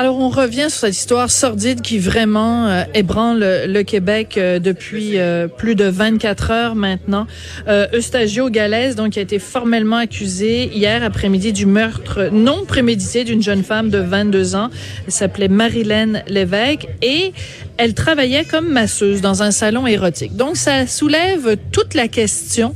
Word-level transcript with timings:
Alors, 0.00 0.18
on 0.18 0.30
revient 0.30 0.70
sur 0.70 0.80
cette 0.80 0.96
histoire 0.96 1.30
sordide 1.30 1.82
qui 1.82 1.98
vraiment 1.98 2.68
euh, 2.68 2.84
ébranle 2.94 3.66
le, 3.66 3.82
Québec 3.82 4.38
euh, 4.38 4.58
depuis 4.58 5.18
euh, 5.18 5.46
plus 5.46 5.74
de 5.74 5.84
24 5.84 6.50
heures 6.52 6.74
maintenant. 6.74 7.26
Euh, 7.68 7.86
Eustagio 7.92 8.48
Galès, 8.48 8.96
donc, 8.96 9.18
a 9.18 9.20
été 9.20 9.38
formellement 9.38 9.98
accusé 9.98 10.70
hier 10.72 11.04
après-midi 11.04 11.52
du 11.52 11.66
meurtre 11.66 12.30
non 12.32 12.64
prémédité 12.64 13.24
d'une 13.24 13.42
jeune 13.42 13.62
femme 13.62 13.90
de 13.90 13.98
22 13.98 14.54
ans. 14.54 14.70
Elle 15.04 15.12
s'appelait 15.12 15.48
Marilène 15.48 16.22
Lévesque 16.28 16.88
et 17.02 17.34
elle 17.80 17.94
travaillait 17.94 18.44
comme 18.44 18.68
masseuse 18.68 19.22
dans 19.22 19.42
un 19.42 19.50
salon 19.50 19.86
érotique. 19.86 20.36
Donc, 20.36 20.58
ça 20.58 20.86
soulève 20.86 21.56
toute 21.72 21.94
la 21.94 22.08
question 22.08 22.74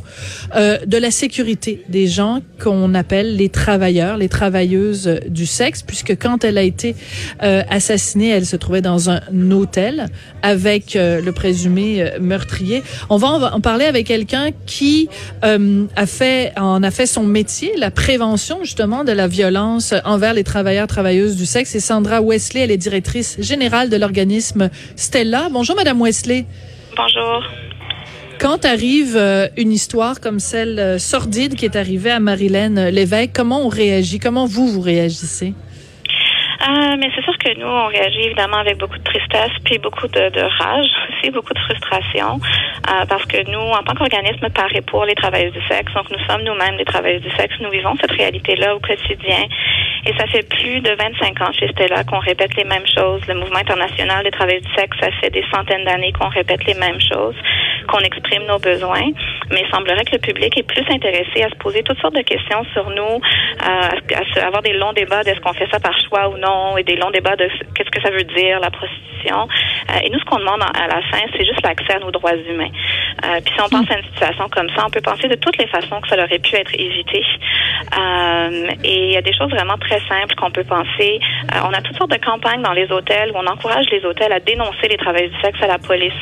euh, 0.57 0.79
de 0.87 0.97
la 0.97 1.11
sécurité 1.11 1.85
des 1.91 2.07
gens 2.07 2.41
qu'on 2.59 2.95
appelle 2.95 3.37
les 3.37 3.51
travailleurs, 3.51 4.17
les 4.17 4.31
travailleuses 4.31 5.21
du 5.29 5.45
sexe, 5.45 5.83
puisque 5.83 6.17
quand 6.19 6.43
elle 6.43 6.57
a 6.57 6.63
été 6.63 6.97
euh, 7.43 7.63
assassinée. 7.69 8.31
Elle 8.31 8.47
se 8.47 8.57
trouvait 8.57 8.81
dans 8.81 9.11
un 9.11 9.21
hôtel 9.51 10.07
avec 10.43 10.97
euh, 10.97 11.21
le 11.21 11.33
présumé 11.33 12.03
euh, 12.03 12.19
meurtrier. 12.21 12.83
On 13.11 13.17
va, 13.17 13.55
en 13.55 13.61
parler 13.61 13.85
avec 13.85 14.07
quelqu'un 14.07 14.51
qui 14.67 15.09
a 15.43 16.07
fait, 16.07 16.53
en 16.57 16.83
a 16.83 16.91
fait 16.91 17.07
son 17.07 17.25
métier, 17.25 17.73
la 17.77 17.91
prévention 17.91 18.59
justement 18.63 19.05
de 19.05 19.13
la 19.13 19.27
violence 19.27 19.95
envers 20.05 20.35
les 20.35 20.45
travailleurs 20.45 20.87
travailleuses 20.87 21.37
du 21.37 21.47
sexe. 21.47 21.71
C'est 21.71 21.81
Sandra 21.81 22.21
Wesley. 22.21 22.61
Elle 22.61 22.71
est 22.71 22.77
directrice 22.77 23.37
générale 23.41 23.91
de 23.91 23.97
l'organisme 23.97 24.71
Stella. 24.97 25.49
Bonjour, 25.51 25.77
Madame 25.77 26.01
Wesley. 26.01 26.47
Bonjour. 26.97 27.43
Quand 28.39 28.65
arrive 28.65 29.19
une 29.57 29.73
histoire 29.73 30.21
comme 30.21 30.41
celle 30.41 30.99
sordide 31.01 31.55
qui 31.55 31.65
est 31.65 31.77
arrivée 31.77 32.11
à 32.11 32.21
Marilène 32.21 32.89
Lévesque, 32.89 33.31
comment 33.35 33.65
on 33.65 33.69
réagit? 33.69 34.19
Comment 34.19 34.47
vous, 34.47 34.69
vous 34.69 34.81
réagissez? 34.81 35.55
Euh, 36.63 36.97
mais 36.99 37.11
c'est 37.15 37.23
sûr 37.23 37.37
que 37.39 37.59
nous, 37.59 37.67
on 37.67 37.87
réagit 37.87 38.23
évidemment 38.23 38.59
avec 38.59 38.79
beaucoup 38.79 38.99
de 38.99 39.05
tristesse, 39.05 39.53
puis 39.65 39.79
beaucoup 39.79 40.09
de, 40.09 40.31
de 40.31 40.41
rage, 40.41 40.87
aussi 41.09 41.31
beaucoup 41.31 41.53
de 41.53 41.59
frustration, 41.59 42.41
euh, 42.91 43.05
parce 43.07 43.25
que 43.27 43.51
nous, 43.51 43.59
en 43.59 43.83
tant 43.83 43.95
qu'organisme 43.95 44.49
paré 44.51 44.81
pour 44.83 45.05
les 45.05 45.15
travailleuses 45.15 45.53
du 45.53 45.67
sexe, 45.67 45.93
donc 45.95 46.11
nous 46.11 46.25
sommes 46.27 46.43
nous-mêmes 46.43 46.77
des 46.77 46.85
travailleuses 46.85 47.23
du 47.23 47.31
sexe, 47.31 47.55
nous 47.61 47.71
vivons 47.71 47.95
cette 48.01 48.13
réalité-là 48.13 48.75
au 48.77 48.81
quotidien. 48.81 49.45
Et 50.07 50.13
ça 50.19 50.27
fait 50.27 50.47
plus 50.49 50.81
de 50.81 50.91
25 50.91 51.41
ans 51.41 51.53
chez 51.53 51.69
Stella 51.69 52.05
qu'on 52.05 52.19
répète 52.19 52.55
les 52.57 52.65
mêmes 52.65 52.87
choses. 52.87 53.23
Le 53.27 53.35
mouvement 53.35 53.57
international 53.57 54.23
des 54.23 54.31
travailleurs 54.31 54.61
du 54.61 54.75
sexe, 54.75 54.97
ça 55.01 55.11
fait 55.13 55.31
des 55.31 55.45
centaines 55.53 55.85
d'années 55.85 56.13
qu'on 56.13 56.29
répète 56.29 56.65
les 56.67 56.75
mêmes 56.75 57.01
choses, 57.01 57.37
qu'on 57.87 58.01
exprime 58.01 58.45
nos 58.47 58.59
besoins. 58.59 59.11
Mais 59.51 59.63
il 59.63 59.71
semblerait 59.71 60.05
que 60.05 60.13
le 60.13 60.19
public 60.19 60.57
est 60.57 60.63
plus 60.63 60.85
intéressé 60.91 61.43
à 61.43 61.49
se 61.51 61.57
poser 61.57 61.83
toutes 61.83 62.01
sortes 62.01 62.15
de 62.15 62.23
questions 62.23 62.65
sur 62.73 62.89
nous, 62.91 63.21
euh, 63.21 64.41
à, 64.41 64.47
avoir 64.47 64.63
des 64.63 64.73
longs 64.73 64.93
débats 64.93 65.23
de 65.23 65.35
ce 65.35 65.41
qu'on 65.41 65.53
fait 65.53 65.69
ça 65.71 65.81
par 65.81 65.99
choix 66.09 66.29
ou 66.29 66.39
non, 66.39 66.77
et 66.77 66.83
des 66.83 66.97
longs 66.97 67.11
débats 67.11 67.37
de 67.37 67.49
qu'est-ce 67.75 67.91
que 67.91 68.03
ça 68.03 68.11
veut 68.11 68.25
dire, 68.25 68.61
la 68.61 68.71
prostitution. 68.71 69.49
Euh, 69.91 70.01
et 70.03 70.11
nous, 70.11 70.19
ce 70.19 70.25
qu'on 70.25 70.39
demande 70.39 70.63
à 70.63 70.87
la 70.87 71.03
fin, 71.11 71.21
c'est 71.33 71.45
juste 71.45 71.63
l'accès 71.63 71.95
à 71.95 71.99
nos 71.99 72.11
droits 72.11 72.35
humains. 72.35 72.71
Euh, 73.25 73.41
puis 73.45 73.55
si 73.55 73.61
on 73.61 73.69
pense 73.69 73.91
à 73.91 73.99
une 73.99 74.05
situation 74.05 74.49
comme 74.49 74.69
ça, 74.71 74.85
on 74.87 74.91
peut 74.91 75.01
penser 75.01 75.29
de 75.29 75.37
toutes 75.37 75.57
les 75.59 75.67
façons 75.67 76.01
que 76.01 76.09
ça 76.09 76.17
aurait 76.17 76.39
pu 76.39 76.55
être 76.57 76.75
évité. 76.75 77.23
Euh, 77.97 78.69
et 78.83 79.07
il 79.09 79.13
y 79.13 79.17
a 79.17 79.23
des 79.23 79.33
choses 79.33 79.51
vraiment 79.51 79.79
très 79.79 80.01
simples 80.09 80.35
qu'on 80.37 80.51
peut 80.51 80.65
penser. 80.65 81.21
Euh, 81.55 81.59
on 81.65 81.73
a 81.73 81.81
toutes 81.81 81.97
sortes 81.97 82.11
de 82.11 82.25
campagnes 82.25 82.63
dans 82.63 82.73
les 82.73 82.91
hôtels 82.91 83.31
où 83.33 83.37
on 83.37 83.47
encourage 83.47 83.87
les 83.91 84.05
hôtels 84.05 84.33
à 84.33 84.41
dénoncer 84.41 84.89
les 84.89 84.97
travailleurs 84.97 85.31
du 85.31 85.41
sexe 85.41 85.63
à 85.63 85.67
la 85.67 85.79
police. 85.79 86.13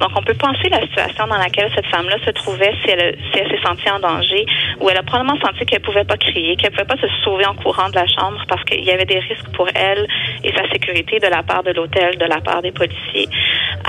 Donc, 0.00 0.10
on 0.16 0.22
peut 0.22 0.34
penser 0.34 0.68
la 0.70 0.80
situation 0.80 1.26
dans 1.26 1.36
laquelle 1.36 1.70
cette 1.74 1.86
femme-là 1.86 2.16
se 2.24 2.30
trouvait 2.30 2.72
si 2.82 2.90
elle, 2.90 3.16
si 3.32 3.38
elle 3.38 3.48
s'est 3.50 3.62
sentie 3.62 3.90
en 3.90 3.98
danger, 3.98 4.46
où 4.80 4.88
elle 4.88 4.96
a 4.96 5.02
probablement 5.02 5.38
senti 5.40 5.64
qu'elle 5.66 5.80
pouvait 5.80 6.04
pas 6.04 6.16
crier, 6.16 6.56
qu'elle 6.56 6.70
pouvait 6.70 6.84
pas 6.84 6.96
se 6.96 7.08
sauver 7.22 7.46
en 7.46 7.54
courant 7.54 7.88
de 7.90 7.96
la 7.96 8.06
chambre 8.06 8.42
parce 8.48 8.64
qu'il 8.64 8.84
y 8.84 8.90
avait 8.90 9.04
des 9.04 9.18
risques 9.18 9.50
pour 9.54 9.68
elle 9.74 10.06
et 10.42 10.52
sa 10.52 10.68
sécurité 10.70 11.18
de 11.18 11.26
la 11.26 11.42
part 11.42 11.62
de 11.62 11.72
l'hôtel, 11.72 12.16
de 12.16 12.24
la 12.24 12.40
part 12.40 12.62
des 12.62 12.72
policiers. 12.72 13.28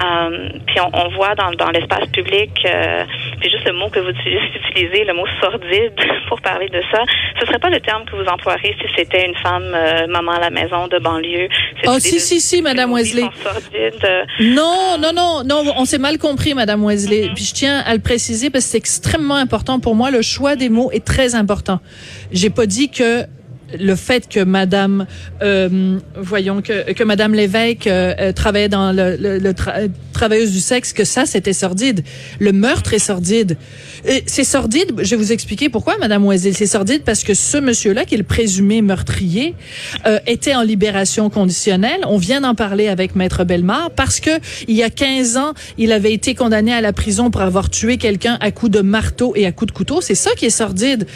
Euh, 0.04 0.50
puis 0.68 0.80
on, 0.82 0.90
on, 0.94 1.10
voit 1.10 1.36
dans, 1.36 1.52
dans 1.52 1.70
l'espace 1.70 2.08
public, 2.10 2.52
euh, 2.66 3.04
puis 3.40 3.50
juste 3.50 3.66
le 3.66 3.74
mot 3.74 3.90
que 3.90 4.00
vous 4.00 4.10
utilisez, 4.10 5.04
le 5.08 5.14
mot 5.14 5.26
sordide 5.42 5.94
pour 6.28 6.42
parler 6.42 6.68
de 6.68 6.82
ça, 6.92 7.04
ce 7.40 7.46
serait 7.46 7.60
pas 7.60 7.70
le 7.70 7.80
terme 7.80 8.06
que 8.06 8.16
vous 8.16 8.28
emploierez 8.28 8.76
si 8.82 8.88
c'était 8.96 9.26
une 9.26 9.36
femme 9.36 9.72
euh, 9.74 10.08
maman 10.08 10.34
à 10.34 10.40
la 10.40 10.50
maison 10.50 10.88
de 10.88 11.00
banlieue. 11.00 11.48
Oh 11.88 12.00
si 12.00 12.20
si 12.20 12.40
si, 12.40 12.62
Madame 12.62 12.92
Wesley. 12.92 13.24
Euh, 13.24 14.24
non 14.40 14.98
non 15.00 15.12
non 15.14 15.44
non, 15.44 15.64
on 15.78 15.86
s'est 15.86 15.98
mal 16.02 16.18
compris, 16.18 16.54
Madame 16.54 16.84
Wesley. 16.84 17.28
Mm-hmm. 17.28 17.34
Puis 17.34 17.44
je 17.46 17.54
tiens 17.54 17.80
à 17.80 17.94
le 17.94 18.00
préciser 18.02 18.50
parce 18.50 18.66
que 18.66 18.72
c'est 18.72 18.78
extrêmement 18.78 19.36
important 19.36 19.80
pour 19.80 19.96
moi. 19.96 20.12
Le 20.12 20.22
choix 20.22 20.56
des 20.56 20.70
mots 20.70 20.92
est 20.92 21.06
très 21.06 21.36
important. 21.36 21.80
J'ai 22.32 22.50
pas 22.50 22.66
dit 22.66 22.90
que 22.90 23.26
le 23.80 23.96
fait 23.96 24.28
que 24.28 24.44
Madame, 24.44 25.06
euh, 25.42 26.00
voyons 26.18 26.62
que 26.62 26.92
que 26.92 27.04
Madame 27.04 27.34
Lévesque 27.34 27.88
euh, 27.88 28.14
euh 28.20 28.34
travaillait 28.34 28.70
dans 28.70 28.92
le, 28.92 29.16
le, 29.16 29.38
le 29.38 29.54
travailleuse 30.22 30.52
du 30.52 30.60
sexe, 30.60 30.94
que 30.94 31.04
ça 31.04 31.26
c'était 31.26 31.52
sordide. 31.52 32.04
Le 32.40 32.52
meurtre 32.52 32.94
est 32.94 33.00
sordide. 33.00 33.58
C'est 34.28 34.44
sordide. 34.44 34.94
Je 35.00 35.10
vais 35.10 35.16
vous 35.16 35.32
expliquer 35.32 35.70
pourquoi, 35.70 35.98
Madame 35.98 36.24
Oisel. 36.26 36.56
C'est 36.56 36.68
sordide 36.68 37.02
parce 37.04 37.24
que 37.24 37.34
ce 37.34 37.58
monsieur-là, 37.58 38.06
qui 38.06 38.14
est 38.14 38.20
le 38.20 38.24
présumé 38.24 38.84
meurtrier, 38.84 39.56
euh, 40.06 40.20
était 40.28 40.54
en 40.54 40.62
libération 40.62 41.32
conditionnelle. 41.32 42.02
On 42.08 42.18
vient 42.18 42.42
d'en 42.42 42.54
parler 42.54 42.88
avec 42.88 43.16
Maître 43.16 43.44
Bellemare 43.46 43.90
parce 43.96 44.20
que 44.20 44.30
il 44.68 44.76
y 44.76 44.84
a 44.84 44.92
15 44.92 45.38
ans, 45.38 45.54
il 45.80 45.92
avait 45.92 46.14
été 46.14 46.36
condamné 46.36 46.72
à 46.72 46.82
la 46.82 46.94
prison 46.94 47.32
pour 47.32 47.42
avoir 47.42 47.72
tué 47.72 47.98
quelqu'un 47.98 48.38
à 48.42 48.52
coups 48.52 48.72
de 48.72 48.82
marteau 48.82 49.34
et 49.36 49.48
à 49.48 49.52
coups 49.52 49.72
de 49.72 49.76
couteau. 49.76 50.02
C'est 50.02 50.16
ça 50.16 50.30
qui 50.38 50.46
est 50.46 50.52
sordide. 50.52 51.08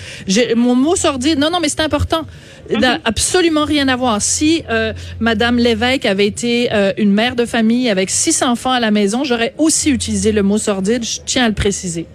Mon 0.56 0.76
mot 0.76 0.96
sordide. 0.96 1.38
Non, 1.38 1.52
non, 1.52 1.60
mais 1.62 1.70
c'est 1.70 1.82
important. 1.82 2.26
Mm 2.72 2.96
absolument 3.06 3.66
rien 3.66 3.88
à 3.88 3.96
voir. 3.96 4.22
Si 4.22 4.64
euh, 4.70 4.94
Madame 5.20 5.58
Lévesque 5.58 6.06
avait 6.06 6.26
été 6.26 6.70
euh, 6.72 6.94
une 6.98 7.12
mère 7.12 7.36
de 7.36 7.46
famille 7.46 7.90
avec 7.90 8.10
six 8.10 8.42
enfants 8.44 8.72
à 8.72 8.80
la 8.80 8.92
maison, 9.00 9.24
j'aurais 9.24 9.54
aussi 9.58 9.92
utilisé 9.92 10.32
le 10.32 10.42
mot 10.42 10.58
sordide. 10.58 11.04
Je 11.04 11.20
tiens 11.26 11.46
à 11.46 11.50
le 11.50 11.54
préciser. 11.54 12.06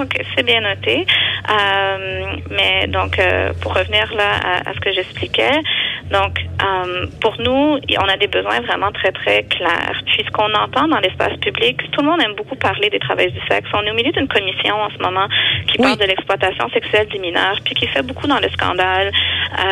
OK, 0.00 0.14
c'est 0.32 0.44
bien 0.44 0.60
noté. 0.60 1.04
Euh, 1.50 2.36
mais 2.50 2.86
donc, 2.86 3.18
euh, 3.18 3.52
pour 3.60 3.74
revenir 3.74 4.04
là 4.14 4.30
à, 4.44 4.70
à 4.70 4.74
ce 4.74 4.80
que 4.80 4.92
j'expliquais, 4.92 5.58
donc, 6.10 6.40
euh, 6.40 7.06
pour 7.20 7.40
nous, 7.40 7.78
on 7.78 8.08
a 8.08 8.16
des 8.16 8.26
besoins 8.26 8.60
vraiment 8.60 8.90
très, 8.90 9.12
très 9.12 9.44
clairs. 9.44 10.02
Puis, 10.06 10.24
ce 10.26 10.30
qu'on 10.32 10.52
entend 10.54 10.88
dans 10.88 10.98
l'espace 10.98 11.36
public, 11.38 11.78
tout 11.92 12.00
le 12.02 12.08
monde 12.08 12.20
aime 12.20 12.34
beaucoup 12.34 12.56
parler 12.56 12.90
des 12.90 12.98
travailleurs 12.98 13.32
du 13.32 13.40
sexe. 13.48 13.68
On 13.72 13.84
est 13.86 13.90
au 13.90 13.94
milieu 13.94 14.10
d'une 14.10 14.26
commission 14.26 14.74
en 14.74 14.90
ce 14.90 14.98
moment 14.98 15.28
qui 15.68 15.78
parle 15.78 15.98
de 15.98 16.04
l'exploitation 16.04 16.68
sexuelle 16.70 17.06
des 17.12 17.18
mineurs, 17.20 17.58
puis 17.64 17.74
qui 17.74 17.86
fait 17.86 18.02
beaucoup 18.02 18.26
dans 18.26 18.40
le 18.40 18.48
scandale, 18.50 19.12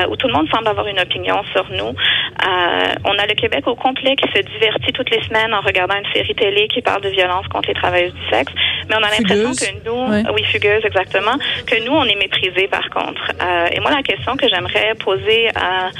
où 0.09 0.16
tout 0.16 0.27
le 0.27 0.33
monde 0.33 0.49
semble 0.50 0.69
avoir 0.69 0.87
une 0.87 1.00
opinion 1.00 1.43
sur 1.53 1.66
nous. 1.71 1.89
Euh, 1.89 2.94
on 3.05 3.19
a 3.19 3.27
le 3.27 3.34
Québec 3.34 3.66
au 3.66 3.75
complet 3.75 4.16
qui 4.16 4.28
se 4.31 4.43
divertit 4.43 4.93
toutes 4.93 5.11
les 5.11 5.22
semaines 5.25 5.53
en 5.55 5.61
regardant 5.61 5.97
une 5.97 6.12
série 6.12 6.34
télé 6.34 6.69
qui 6.69 6.83
parle 6.83 7.03
de 7.03 7.09
violence 7.09 7.47
contre 7.49 7.69
les 7.69 7.75
travailleurs 7.75 8.12
du 8.12 8.28
sexe. 8.31 8.53
Mais 8.89 8.94
on 8.97 9.03
a 9.03 9.11
l'impression 9.11 9.53
que 9.53 9.89
nous, 9.89 10.33
oui, 10.34 10.44
fugueuse, 10.44 10.84
exactement, 10.84 11.37
que 11.66 11.84
nous, 11.84 11.93
on 11.93 12.05
est 12.05 12.16
méprisés 12.16 12.69
par 12.69 12.89
contre. 12.91 13.33
Euh, 13.43 13.69
et 13.72 13.81
moi, 13.81 13.91
la 13.91 14.03
question 14.03 14.37
que 14.37 14.49
j'aimerais 14.49 14.94
poser 14.99 15.49
à 15.55 15.91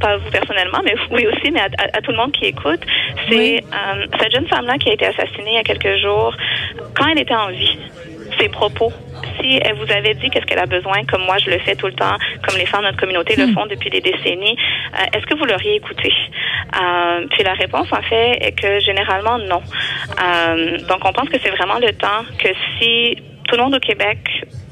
pas 0.00 0.16
vous 0.16 0.30
personnellement, 0.30 0.80
mais 0.84 0.94
oui 1.10 1.26
aussi, 1.26 1.50
mais 1.50 1.60
à, 1.60 2.00
tout 2.00 2.10
le 2.10 2.16
monde 2.16 2.32
qui 2.32 2.46
écoute, 2.46 2.80
c'est 3.28 3.58
euh, 3.58 4.06
cette 4.20 4.32
jeune 4.32 4.46
femme-là 4.46 4.78
qui 4.78 4.90
a 4.90 4.92
été 4.92 5.06
assassinée 5.06 5.52
il 5.52 5.54
y 5.54 5.58
a 5.58 5.62
quelques 5.62 5.96
jours, 6.00 6.34
quand 6.94 7.06
elle 7.08 7.18
était 7.18 7.34
en 7.34 7.48
vie, 7.48 7.78
ses 8.42 8.48
propos, 8.48 8.92
si 9.40 9.60
elle 9.62 9.76
vous 9.76 9.90
avait 9.92 10.14
dit 10.14 10.28
qu'est-ce 10.30 10.46
qu'elle 10.46 10.58
a 10.58 10.66
besoin, 10.66 11.04
comme 11.04 11.24
moi 11.24 11.38
je 11.38 11.50
le 11.50 11.58
fais 11.60 11.76
tout 11.76 11.86
le 11.86 11.92
temps, 11.92 12.16
comme 12.46 12.58
les 12.58 12.66
femmes 12.66 12.82
de 12.82 12.86
notre 12.86 12.98
communauté 12.98 13.36
le 13.36 13.46
hmm. 13.46 13.54
font 13.54 13.66
depuis 13.66 13.90
des 13.90 14.00
décennies, 14.00 14.56
euh, 14.94 15.16
est-ce 15.16 15.26
que 15.26 15.34
vous 15.34 15.44
l'auriez 15.44 15.76
écouté? 15.76 16.12
Euh, 16.74 17.26
puis 17.30 17.44
la 17.44 17.54
réponse, 17.54 17.92
en 17.92 18.02
fait, 18.02 18.38
est 18.40 18.52
que 18.52 18.80
généralement, 18.80 19.38
non. 19.38 19.62
donc, 20.88 21.04
on 21.04 21.12
pense 21.12 21.28
que 21.28 21.38
c'est 21.42 21.50
vraiment 21.50 21.78
le 21.78 21.92
temps 21.92 22.24
que 22.38 22.48
si 22.78 23.16
tout 23.48 23.56
le 23.56 23.62
monde 23.62 23.74
au 23.74 23.80
Québec 23.80 24.18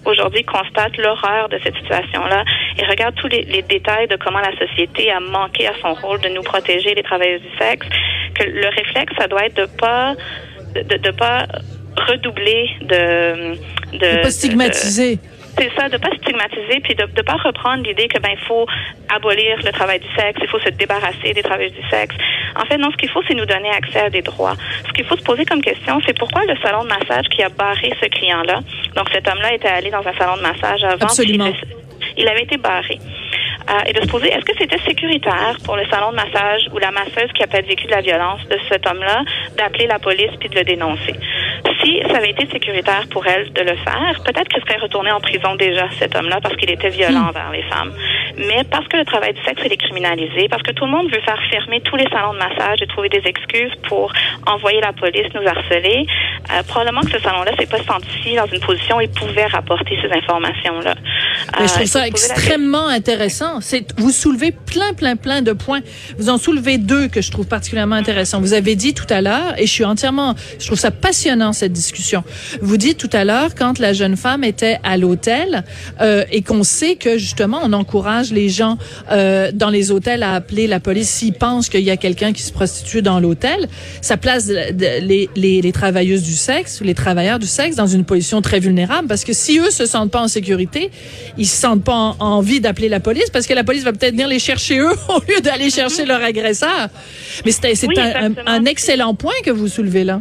aujourd'hui 0.04 0.42
constate 0.44 0.96
l'horreur 0.96 1.48
de 1.48 1.58
cette 1.62 1.76
situation-là 1.76 2.44
et 2.78 2.84
regarde 2.86 3.14
tous 3.16 3.28
les, 3.28 3.62
détails 3.62 4.08
de 4.08 4.16
comment 4.16 4.40
la 4.40 4.56
société 4.58 5.10
a 5.12 5.20
manqué 5.20 5.66
à 5.66 5.72
son 5.82 5.94
rôle 5.94 6.20
de 6.20 6.28
nous 6.30 6.42
protéger 6.42 6.94
les 6.94 7.02
travailleuses 7.02 7.42
du 7.42 7.58
sexe, 7.58 7.86
que 8.34 8.44
le 8.44 8.68
réflexe, 8.68 9.12
ça 9.18 9.28
doit 9.28 9.46
être 9.46 9.56
de 9.56 9.66
pas 9.66 10.14
de, 10.74 10.96
de 10.96 11.10
pas 11.10 11.46
redoubler 11.96 12.70
de 12.82 13.54
de, 13.92 13.98
de 13.98 14.22
pas 14.22 14.30
stigmatiser. 14.30 15.18
c'est 15.58 15.70
ça, 15.76 15.88
de 15.88 15.96
pas 15.96 16.10
stigmatiser 16.16 16.80
puis 16.82 16.94
de 16.94 17.02
ne 17.02 17.22
pas 17.22 17.36
reprendre 17.36 17.82
l'idée 17.82 18.08
que 18.08 18.18
ben 18.18 18.30
il 18.32 18.46
faut 18.46 18.66
abolir 19.14 19.58
le 19.64 19.72
travail 19.72 20.00
du 20.00 20.08
sexe, 20.16 20.38
il 20.42 20.48
faut 20.48 20.60
se 20.60 20.70
débarrasser 20.70 21.32
des 21.32 21.42
travailleurs 21.42 21.72
du 21.72 21.88
sexe. 21.88 22.14
En 22.56 22.64
fait, 22.64 22.78
non, 22.78 22.90
ce 22.90 22.96
qu'il 22.96 23.08
faut, 23.08 23.22
c'est 23.26 23.34
nous 23.34 23.46
donner 23.46 23.70
accès 23.70 24.00
à 24.00 24.10
des 24.10 24.22
droits. 24.22 24.56
Ce 24.86 24.92
qu'il 24.92 25.04
faut 25.04 25.16
se 25.16 25.22
poser 25.22 25.44
comme 25.44 25.60
question, 25.60 26.00
c'est 26.06 26.16
pourquoi 26.16 26.44
le 26.44 26.56
salon 26.62 26.84
de 26.84 26.88
massage 26.88 27.28
qui 27.28 27.42
a 27.42 27.48
barré 27.48 27.92
ce 28.00 28.06
client-là. 28.06 28.60
Donc 28.94 29.08
cet 29.12 29.28
homme-là 29.28 29.54
était 29.54 29.68
allé 29.68 29.90
dans 29.90 30.06
un 30.06 30.14
salon 30.14 30.36
de 30.36 30.42
massage 30.42 30.82
avant. 30.84 31.06
Absolument. 31.06 31.52
il 32.16 32.28
avait 32.28 32.42
été 32.42 32.56
barré. 32.56 32.98
Euh, 33.68 33.80
et 33.86 33.92
de 33.92 34.00
se 34.00 34.06
poser, 34.06 34.28
est-ce 34.28 34.44
que 34.44 34.56
c'était 34.58 34.80
sécuritaire 34.86 35.56
pour 35.64 35.76
le 35.76 35.86
salon 35.88 36.10
de 36.10 36.16
massage 36.16 36.68
ou 36.72 36.78
la 36.78 36.90
masseuse 36.90 37.30
qui 37.34 37.42
a 37.42 37.46
pas 37.46 37.60
vécu 37.60 37.86
de 37.86 37.90
la 37.90 38.00
violence 38.00 38.40
de 38.48 38.58
cet 38.68 38.86
homme-là 38.86 39.22
d'appeler 39.56 39.86
la 39.86 39.98
police 39.98 40.32
puis 40.38 40.48
de 40.48 40.54
le 40.56 40.64
dénoncer? 40.64 41.14
Si 41.82 42.00
ça 42.08 42.16
avait 42.16 42.30
été 42.30 42.46
sécuritaire 42.50 43.06
pour 43.10 43.26
elle 43.26 43.52
de 43.52 43.60
le 43.60 43.76
faire, 43.76 44.20
peut-être 44.24 44.48
qu'elle 44.48 44.62
serait 44.62 44.80
retournée 44.80 45.12
en 45.12 45.20
prison 45.20 45.54
déjà, 45.56 45.88
cet 45.98 46.16
homme-là, 46.16 46.40
parce 46.42 46.56
qu'il 46.56 46.70
était 46.70 46.88
violent 46.88 47.20
hmm. 47.20 47.28
envers 47.28 47.50
les 47.52 47.62
femmes. 47.62 47.92
Mais 48.36 48.64
parce 48.70 48.86
que 48.88 48.96
le 48.96 49.04
travail 49.04 49.34
du 49.34 49.42
sexe 49.44 49.62
est 49.64 49.76
criminalisé, 49.76 50.48
parce 50.48 50.62
que 50.62 50.72
tout 50.72 50.84
le 50.84 50.90
monde 50.90 51.10
veut 51.12 51.20
faire 51.20 51.40
fermer 51.50 51.80
tous 51.80 51.96
les 51.96 52.08
salons 52.08 52.32
de 52.32 52.38
massage 52.38 52.82
et 52.82 52.86
trouver 52.86 53.08
des 53.08 53.22
excuses 53.24 53.72
pour 53.88 54.12
envoyer 54.46 54.80
la 54.80 54.92
police 54.92 55.26
nous 55.34 55.46
harceler, 55.46 56.06
euh, 56.52 56.62
probablement 56.66 57.02
que 57.02 57.12
ce 57.12 57.20
salon-là 57.20 57.52
s'est 57.58 57.66
pas 57.66 57.82
senti 57.82 58.34
dans 58.36 58.46
une 58.46 58.60
position 58.60 58.96
où 58.96 59.00
il 59.00 59.10
pouvait 59.10 59.46
rapporter 59.46 59.98
ces 60.02 60.10
informations-là. 60.12 60.94
je 61.60 61.66
trouve 61.66 61.82
euh, 61.82 61.86
ça 61.86 62.06
extrêmement 62.06 62.88
intéressant. 62.88 63.49
Vous 63.96 64.10
soulevez 64.10 64.52
plein, 64.52 64.92
plein, 64.92 65.16
plein 65.16 65.42
de 65.42 65.52
points. 65.52 65.80
Vous 66.18 66.28
en 66.28 66.38
soulevez 66.38 66.78
deux 66.78 67.08
que 67.08 67.20
je 67.20 67.30
trouve 67.30 67.46
particulièrement 67.46 67.96
intéressants. 67.96 68.40
Vous 68.40 68.52
avez 68.52 68.76
dit 68.76 68.94
tout 68.94 69.06
à 69.10 69.20
l'heure, 69.20 69.54
et 69.58 69.66
je 69.66 69.72
suis 69.72 69.84
entièrement, 69.84 70.34
je 70.58 70.66
trouve 70.66 70.78
ça 70.78 70.90
passionnant 70.90 71.52
cette 71.52 71.72
discussion. 71.72 72.22
Vous 72.60 72.76
dites 72.76 72.98
tout 72.98 73.10
à 73.12 73.24
l'heure 73.24 73.54
quand 73.54 73.78
la 73.78 73.92
jeune 73.92 74.16
femme 74.16 74.44
était 74.44 74.78
à 74.82 74.96
l'hôtel 74.96 75.64
euh, 76.00 76.24
et 76.30 76.42
qu'on 76.42 76.62
sait 76.62 76.96
que 76.96 77.18
justement 77.18 77.60
on 77.62 77.72
encourage 77.72 78.32
les 78.32 78.48
gens 78.48 78.78
euh, 79.10 79.50
dans 79.52 79.70
les 79.70 79.90
hôtels 79.90 80.22
à 80.22 80.34
appeler 80.34 80.66
la 80.66 80.80
police 80.80 81.08
s'ils 81.08 81.32
pensent 81.32 81.68
qu'il 81.68 81.82
y 81.82 81.90
a 81.90 81.96
quelqu'un 81.96 82.32
qui 82.32 82.42
se 82.42 82.52
prostitue 82.52 83.02
dans 83.02 83.20
l'hôtel. 83.20 83.68
Ça 84.00 84.16
place 84.16 84.48
les, 84.48 85.28
les, 85.34 85.62
les 85.62 85.72
travailleuses 85.72 86.22
du 86.22 86.34
sexe, 86.34 86.80
les 86.82 86.94
travailleurs 86.94 87.38
du 87.38 87.46
sexe 87.46 87.76
dans 87.76 87.86
une 87.86 88.04
position 88.04 88.42
très 88.42 88.60
vulnérable 88.60 89.08
parce 89.08 89.24
que 89.24 89.32
si 89.32 89.58
eux 89.58 89.70
se 89.70 89.86
sentent 89.86 90.10
pas 90.10 90.22
en 90.22 90.28
sécurité, 90.28 90.90
ils 91.38 91.46
se 91.46 91.56
sentent 91.56 91.84
pas 91.84 91.94
en, 91.94 92.16
envie 92.20 92.60
d'appeler 92.60 92.88
la 92.88 93.00
police 93.00 93.30
parce 93.30 93.39
que 93.46 93.54
la 93.54 93.64
police 93.64 93.84
va 93.84 93.92
peut-être 93.92 94.12
venir 94.12 94.28
les 94.28 94.38
chercher 94.38 94.78
eux 94.78 94.92
au 95.08 95.20
lieu 95.28 95.40
d'aller 95.40 95.70
chercher 95.70 96.04
leur 96.04 96.22
agresseur. 96.22 96.88
Mais 97.44 97.52
c'est 97.52 97.98
un, 97.98 98.32
un, 98.46 98.64
excellent 98.64 99.14
point 99.14 99.34
que 99.44 99.50
vous 99.50 99.68
soulevez 99.68 100.04
là. 100.04 100.20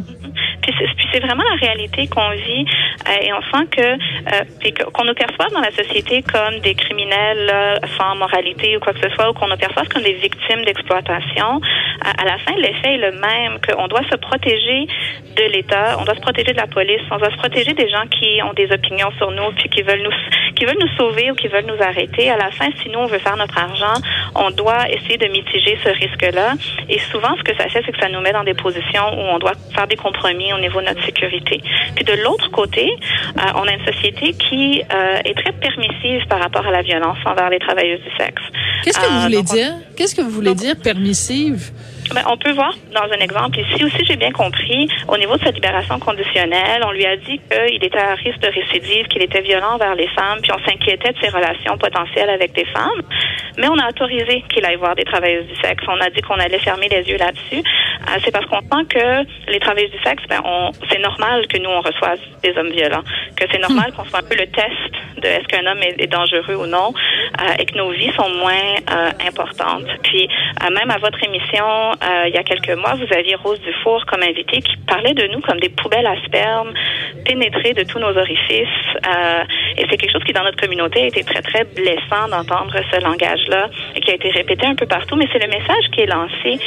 Puis 0.60 1.08
c'est 1.12 1.20
vraiment 1.20 1.44
la 1.50 1.56
réalité 1.56 2.06
qu'on 2.08 2.30
vit 2.30 2.64
euh, 3.08 3.12
et 3.22 3.32
on 3.32 3.42
sent 3.42 3.66
que 3.70 3.80
euh, 3.82 4.84
qu'on 4.92 5.04
nous 5.04 5.14
perçoit 5.14 5.48
dans 5.52 5.60
la 5.60 5.70
société 5.72 6.22
comme 6.22 6.58
des 6.60 6.74
criminels 6.74 7.80
sans 7.98 8.16
moralité 8.16 8.76
ou 8.76 8.80
quoi 8.80 8.92
que 8.92 9.00
ce 9.00 9.14
soit, 9.14 9.30
ou 9.30 9.32
qu'on 9.32 9.48
nous 9.48 9.56
perçoive 9.56 9.88
comme 9.88 10.02
des 10.02 10.14
victimes 10.14 10.64
d'exploitation. 10.64 11.60
À, 12.02 12.24
la 12.24 12.38
fin, 12.38 12.52
l'effet 12.56 12.94
est 12.94 12.98
le 12.98 13.12
même, 13.12 13.58
qu'on 13.60 13.88
doit 13.88 14.04
se 14.10 14.16
protéger 14.16 14.86
de 15.36 15.44
l'État, 15.52 15.96
on 15.98 16.04
doit 16.04 16.14
se 16.14 16.20
protéger 16.20 16.52
de 16.52 16.56
la 16.56 16.66
police, 16.66 17.02
on 17.10 17.18
doit 17.18 17.30
se 17.30 17.36
protéger 17.36 17.72
des 17.74 17.88
gens 17.88 18.06
qui 18.10 18.40
ont 18.42 18.52
des 18.52 18.70
opinions 18.72 19.10
sur 19.18 19.30
nous 19.30 19.52
puis 19.56 19.68
qui 19.68 19.82
veulent 19.82 20.02
nous 20.02 20.10
qui 20.56 20.64
veulent 20.64 20.80
nous 20.80 20.94
sauver 20.98 21.30
ou 21.30 21.34
qui 21.34 21.48
veulent 21.48 21.66
nous 21.66 21.82
arrêter. 21.82 22.30
À 22.30 22.36
la 22.36 22.50
fin, 22.50 22.68
si 22.82 22.88
nous 22.90 22.98
on 22.98 23.06
veut 23.06 23.18
faire 23.18 23.36
notre 23.36 23.56
argent, 23.56 23.94
on 24.34 24.50
doit 24.50 24.88
essayer 24.90 25.16
de 25.16 25.26
mitiger 25.26 25.78
ce 25.82 25.88
risque-là. 25.88 26.54
Et 26.88 26.98
souvent, 26.98 27.34
ce 27.38 27.42
que 27.42 27.56
ça 27.56 27.68
fait, 27.68 27.82
c'est 27.84 27.92
que 27.92 28.00
ça 28.00 28.08
nous 28.08 28.20
met 28.20 28.32
dans 28.32 28.44
des 28.44 28.54
positions 28.54 29.08
où 29.14 29.22
on 29.34 29.38
doit 29.38 29.54
faire 29.74 29.86
des 29.86 29.96
compromis 29.96 30.49
au 30.52 30.58
niveau 30.58 30.80
de 30.80 30.86
notre 30.86 31.04
sécurité. 31.04 31.60
Puis 31.94 32.04
de 32.04 32.12
l'autre 32.22 32.50
côté, 32.50 32.90
euh, 32.90 33.42
on 33.54 33.66
a 33.66 33.72
une 33.72 33.84
société 33.84 34.32
qui 34.34 34.82
euh, 34.82 35.18
est 35.24 35.34
très 35.34 35.52
permissive 35.52 36.26
par 36.28 36.40
rapport 36.40 36.66
à 36.66 36.70
la 36.70 36.82
violence 36.82 37.18
envers 37.24 37.50
les 37.50 37.58
travailleuses 37.58 38.00
du 38.00 38.16
sexe. 38.16 38.42
Qu'est-ce 38.84 38.98
que 38.98 39.06
vous 39.06 39.18
euh, 39.18 39.22
voulez 39.22 39.42
dire? 39.42 39.72
Qu'est-ce 39.96 40.14
que 40.14 40.22
vous 40.22 40.30
voulez 40.30 40.54
dire 40.54 40.76
permissive? 40.82 41.70
Ben, 42.14 42.22
on 42.26 42.36
peut 42.36 42.50
voir 42.50 42.74
dans 42.92 43.02
un 43.02 43.20
exemple 43.20 43.60
ici 43.60 43.84
aussi, 43.84 44.04
j'ai 44.04 44.16
bien 44.16 44.32
compris, 44.32 44.88
au 45.06 45.16
niveau 45.16 45.36
de 45.36 45.44
sa 45.44 45.52
libération 45.52 45.98
conditionnelle, 46.00 46.82
on 46.84 46.90
lui 46.90 47.06
a 47.06 47.16
dit 47.16 47.40
qu'il 47.48 47.84
était 47.84 47.98
à 47.98 48.14
risque 48.14 48.40
de 48.40 48.48
récidive, 48.48 49.06
qu'il 49.06 49.22
était 49.22 49.42
violent 49.42 49.74
envers 49.74 49.94
les 49.94 50.08
femmes, 50.08 50.40
puis 50.42 50.50
on 50.52 50.58
s'inquiétait 50.68 51.12
de 51.12 51.18
ses 51.22 51.28
relations 51.28 51.78
potentielles 51.78 52.30
avec 52.30 52.52
des 52.52 52.64
femmes. 52.64 53.02
Mais 53.58 53.68
on 53.68 53.78
a 53.78 53.88
autorisé 53.88 54.42
qu'il 54.52 54.64
aille 54.64 54.76
voir 54.76 54.96
des 54.96 55.04
travailleuses 55.04 55.46
du 55.46 55.54
sexe. 55.60 55.84
On 55.86 56.00
a 56.00 56.10
dit 56.10 56.20
qu'on 56.22 56.34
allait 56.34 56.58
fermer 56.58 56.88
les 56.88 57.02
yeux 57.08 57.18
là-dessus. 57.18 57.62
Euh, 58.08 58.18
c'est 58.24 58.30
parce 58.30 58.46
qu'on 58.46 58.60
sent 58.60 58.84
que 58.88 59.50
les 59.50 59.60
travailleuses 59.60 59.90
du 59.90 60.02
sexe, 60.02 60.22
ben, 60.28 60.42
c'est 60.90 61.00
normal 61.00 61.46
que 61.46 61.58
nous, 61.58 61.70
on 61.70 61.80
reçoive 61.80 62.18
des 62.42 62.56
hommes 62.56 62.70
violents, 62.70 63.04
que 63.36 63.44
c'est 63.50 63.58
normal 63.58 63.90
hmm. 63.90 63.94
qu'on 63.94 64.04
soit 64.04 64.20
un 64.20 64.28
peu 64.28 64.36
le 64.36 64.46
test 64.46 65.20
de 65.20 65.26
est-ce 65.26 65.46
qu'un 65.48 65.66
homme 65.66 65.80
est, 65.82 66.06
dangereux 66.06 66.56
ou 66.56 66.66
non, 66.66 66.92
euh, 67.40 67.54
et 67.58 67.66
que 67.66 67.76
nos 67.76 67.90
vies 67.90 68.12
sont 68.16 68.30
moins 68.30 68.74
euh, 68.90 69.10
importantes. 69.26 69.86
Puis, 70.02 70.28
même 70.70 70.90
à 70.90 70.98
votre 70.98 71.22
émission, 71.22 71.64
euh, 71.64 72.28
il 72.28 72.34
y 72.34 72.38
a 72.38 72.42
quelques 72.42 72.70
mois, 72.70 72.94
vous 72.94 73.12
aviez 73.14 73.34
Rose 73.34 73.60
Dufour 73.60 74.04
comme 74.06 74.22
invitée 74.22 74.62
qui 74.62 74.76
parlait 74.86 75.14
de 75.14 75.26
nous 75.28 75.40
comme 75.40 75.60
des 75.60 75.68
poubelles 75.68 76.06
à 76.06 76.16
sperme 76.24 76.72
pénétrées 77.24 77.74
de 77.74 77.82
tous 77.84 77.98
nos 77.98 78.16
orifices. 78.16 78.68
Euh, 79.06 79.42
et 79.76 79.86
c'est 79.88 79.96
quelque 79.96 80.12
chose 80.12 80.24
qui, 80.24 80.32
dans 80.32 80.44
notre 80.44 80.60
communauté, 80.60 81.02
a 81.02 81.06
été 81.06 81.22
très, 81.24 81.42
très 81.42 81.64
blessant 81.64 82.28
d'entendre 82.30 82.74
ce 82.90 83.00
langage-là 83.02 83.68
et 83.94 84.00
qui 84.00 84.10
a 84.10 84.14
été 84.14 84.30
répété 84.30 84.66
un 84.66 84.74
peu 84.74 84.86
partout. 84.86 85.16
Mais 85.16 85.28
c'est 85.32 85.38
le 85.38 85.48
message 85.48 85.84
qui 85.92 86.00
est 86.02 86.06
lancé 86.06 86.58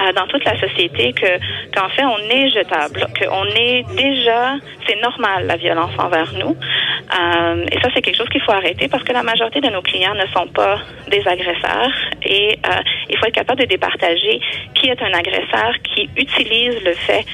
euh, 0.00 0.12
dans 0.12 0.26
toute 0.26 0.44
la 0.44 0.58
société 0.58 0.81
que 0.88 1.38
qu'en 1.74 1.88
fait, 1.90 2.04
on 2.04 2.18
est 2.30 2.48
jetable, 2.50 3.06
qu'on 3.18 3.46
est 3.46 3.84
déjà, 3.96 4.56
c'est 4.86 5.00
normal 5.00 5.46
la 5.46 5.56
violence 5.56 5.92
envers 5.98 6.32
nous. 6.34 6.56
Euh, 6.56 7.66
et 7.70 7.80
ça, 7.80 7.88
c'est 7.94 8.02
quelque 8.02 8.16
chose 8.16 8.28
qu'il 8.28 8.40
faut 8.40 8.52
arrêter 8.52 8.88
parce 8.88 9.02
que 9.04 9.12
la 9.12 9.22
majorité 9.22 9.60
de 9.60 9.68
nos 9.68 9.82
clients 9.82 10.14
ne 10.14 10.26
sont 10.26 10.46
pas 10.48 10.78
des 11.08 11.26
agresseurs 11.26 11.92
et 12.22 12.58
euh, 12.66 12.80
il 13.10 13.18
faut 13.18 13.26
être 13.26 13.34
capable 13.34 13.60
de 13.60 13.66
départager 13.66 14.40
qui 14.74 14.88
est 14.88 15.02
un 15.02 15.12
agresseur 15.12 15.74
qui 15.82 16.08
utilise 16.16 16.82
le 16.84 16.94
fait 16.94 17.24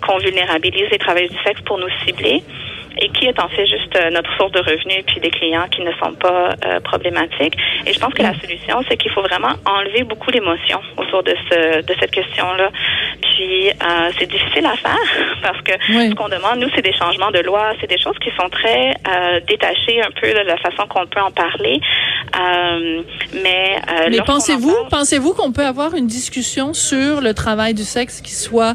qu'on 0.00 0.18
vulnérabilise 0.18 0.90
les 0.90 0.98
travailleurs 0.98 1.30
du 1.30 1.38
sexe 1.44 1.60
pour 1.62 1.78
nous 1.78 1.88
cibler 2.04 2.42
et 2.98 3.08
qui 3.08 3.26
est 3.26 3.38
en 3.40 3.48
fait 3.48 3.66
juste 3.66 3.96
euh, 3.96 4.10
notre 4.10 4.32
source 4.36 4.52
de 4.52 4.60
revenus 4.60 5.04
puis 5.06 5.20
des 5.20 5.30
clients 5.30 5.66
qui 5.70 5.82
ne 5.82 5.92
sont 5.92 6.12
pas 6.14 6.50
euh, 6.66 6.80
problématiques. 6.80 7.56
Et 7.86 7.92
je 7.92 7.98
pense 7.98 8.14
que 8.14 8.22
la 8.22 8.34
solution, 8.34 8.82
c'est 8.88 8.96
qu'il 8.96 9.10
faut 9.10 9.22
vraiment 9.22 9.54
enlever 9.66 10.04
beaucoup 10.04 10.30
l'émotion 10.30 10.80
autour 10.96 11.22
de 11.22 11.34
ce 11.50 11.82
de 11.82 11.94
cette 12.00 12.10
question-là. 12.10 12.70
Puis 13.34 13.68
euh, 13.68 14.10
c'est 14.18 14.30
difficile 14.30 14.64
à 14.64 14.76
faire 14.76 14.96
parce 15.42 15.60
que 15.62 15.72
ce 15.72 16.14
qu'on 16.14 16.28
demande, 16.28 16.60
nous, 16.60 16.68
c'est 16.74 16.82
des 16.82 16.92
changements 16.92 17.30
de 17.32 17.40
loi, 17.40 17.72
c'est 17.80 17.88
des 17.88 17.98
choses 17.98 18.16
qui 18.22 18.30
sont 18.38 18.48
très 18.48 18.94
euh, 19.08 19.40
détachées 19.48 20.00
un 20.02 20.10
peu 20.20 20.28
de 20.28 20.46
la 20.46 20.56
façon 20.58 20.86
qu'on 20.88 21.06
peut 21.06 21.20
en 21.20 21.32
parler. 21.32 21.80
Euh, 22.38 23.02
mais 23.42 23.80
mais 24.10 24.20
pensez-vous, 24.24 24.74
pensez-vous 24.90 25.34
qu'on 25.34 25.52
peut 25.52 25.64
avoir 25.64 25.94
une 25.94 26.06
discussion 26.06 26.74
sur 26.74 27.20
le 27.20 27.34
travail 27.34 27.74
du 27.74 27.84
sexe 27.84 28.20
qui 28.20 28.32
soit 28.32 28.74